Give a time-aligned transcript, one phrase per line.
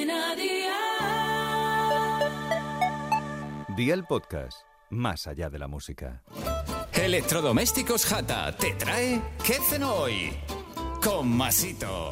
[0.00, 0.76] Cadena Dial.
[3.76, 6.22] Día el podcast, más allá de la música.
[6.92, 10.32] Electrodomésticos Jata te trae ¿Qué cenó hoy?
[11.02, 12.10] Con Masito.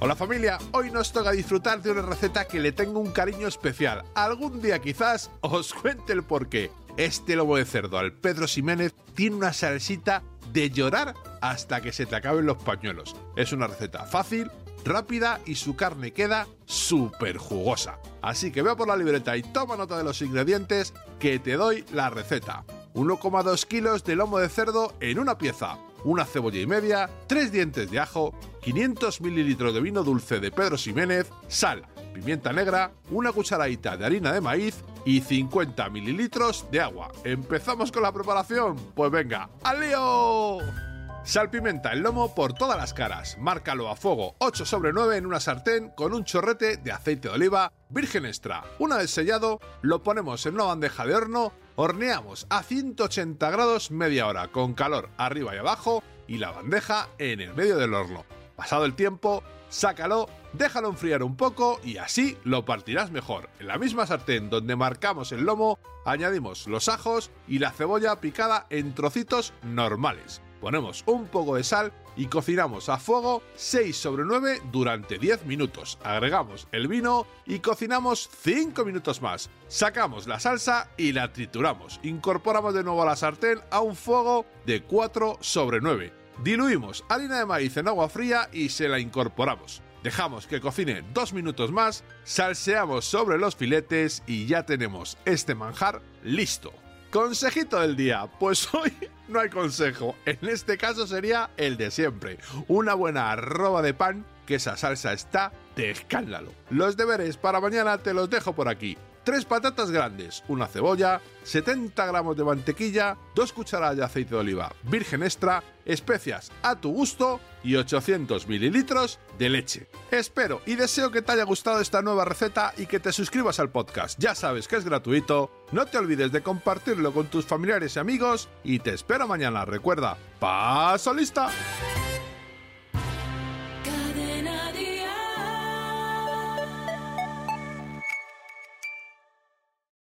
[0.00, 4.02] Hola familia, hoy nos toca disfrutar de una receta que le tengo un cariño especial.
[4.14, 6.72] Algún día quizás os cuente el porqué.
[6.96, 12.06] Este lobo de cerdo al Pedro Ximénez tiene una salsita de llorar hasta que se
[12.06, 13.14] te acaben los pañuelos.
[13.36, 14.50] Es una receta fácil,
[14.84, 17.98] rápida y su carne queda súper jugosa.
[18.22, 21.84] Así que ve por la libreta y toma nota de los ingredientes que te doy
[21.92, 22.64] la receta.
[22.94, 27.90] 1,2 kilos de lomo de cerdo en una pieza, una cebolla y media, 3 dientes
[27.90, 33.96] de ajo, 500 mililitros de vino dulce de Pedro Ximénez, sal, pimienta negra, una cucharadita
[33.96, 37.12] de harina de maíz y 50 mililitros de agua.
[37.24, 38.76] ¿Empezamos con la preparación?
[38.94, 40.87] Pues venga, ¡al lío!
[41.28, 43.36] Salpimenta el lomo por todas las caras.
[43.38, 47.34] Márcalo a fuego 8 sobre 9 en una sartén con un chorrete de aceite de
[47.34, 48.64] oliva virgen extra.
[48.78, 54.26] Una vez sellado, lo ponemos en una bandeja de horno, horneamos a 180 grados media
[54.26, 58.24] hora con calor arriba y abajo y la bandeja en el medio del horno.
[58.56, 63.50] Pasado el tiempo, sácalo, déjalo enfriar un poco y así lo partirás mejor.
[63.60, 68.66] En la misma sartén donde marcamos el lomo, añadimos los ajos y la cebolla picada
[68.70, 70.40] en trocitos normales.
[70.60, 75.98] Ponemos un poco de sal y cocinamos a fuego 6 sobre 9 durante 10 minutos.
[76.02, 79.50] Agregamos el vino y cocinamos 5 minutos más.
[79.68, 82.00] Sacamos la salsa y la trituramos.
[82.02, 86.12] Incorporamos de nuevo a la sartén a un fuego de 4 sobre 9.
[86.42, 89.82] Diluimos harina de maíz en agua fría y se la incorporamos.
[90.02, 96.02] Dejamos que cocine 2 minutos más, salseamos sobre los filetes y ya tenemos este manjar
[96.22, 96.72] listo.
[97.10, 98.92] Consejito del día, pues hoy
[99.28, 104.24] no hay consejo, en este caso sería el de siempre, una buena arroba de pan,
[104.46, 106.52] que esa salsa está de escándalo.
[106.70, 108.96] Los deberes para mañana te los dejo por aquí.
[109.28, 114.72] 3 patatas grandes, una cebolla, 70 gramos de mantequilla, 2 cucharadas de aceite de oliva
[114.84, 119.90] virgen extra, especias a tu gusto y 800 mililitros de leche.
[120.10, 123.68] Espero y deseo que te haya gustado esta nueva receta y que te suscribas al
[123.68, 124.18] podcast.
[124.18, 128.48] Ya sabes que es gratuito, no te olvides de compartirlo con tus familiares y amigos
[128.64, 129.66] y te espero mañana.
[129.66, 131.50] Recuerda, paso lista.